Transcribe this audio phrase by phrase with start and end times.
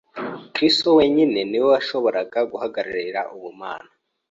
[0.53, 3.89] Kristo wenyine ni we washoboye guhagararira ubumana